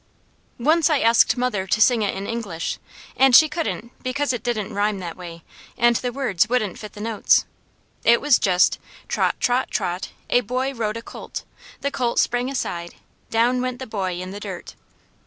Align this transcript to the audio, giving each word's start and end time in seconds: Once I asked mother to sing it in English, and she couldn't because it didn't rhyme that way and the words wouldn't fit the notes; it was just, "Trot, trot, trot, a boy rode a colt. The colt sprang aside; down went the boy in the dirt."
Once 0.57 0.89
I 0.89 0.97
asked 0.99 1.37
mother 1.37 1.67
to 1.67 1.79
sing 1.79 2.01
it 2.01 2.15
in 2.15 2.25
English, 2.25 2.79
and 3.15 3.35
she 3.35 3.47
couldn't 3.47 3.91
because 4.01 4.33
it 4.33 4.41
didn't 4.41 4.73
rhyme 4.73 4.97
that 4.97 5.15
way 5.15 5.43
and 5.77 5.95
the 5.97 6.11
words 6.11 6.49
wouldn't 6.49 6.79
fit 6.79 6.93
the 6.93 6.99
notes; 7.01 7.45
it 8.03 8.19
was 8.19 8.39
just, 8.39 8.79
"Trot, 9.07 9.35
trot, 9.39 9.69
trot, 9.69 10.09
a 10.31 10.41
boy 10.41 10.73
rode 10.73 10.97
a 10.97 11.03
colt. 11.03 11.43
The 11.81 11.91
colt 11.91 12.17
sprang 12.17 12.49
aside; 12.49 12.95
down 13.29 13.61
went 13.61 13.77
the 13.77 13.85
boy 13.85 14.13
in 14.19 14.31
the 14.31 14.39
dirt." 14.39 14.73